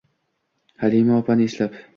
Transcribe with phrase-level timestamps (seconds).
[0.85, 1.81] Halima opani eslab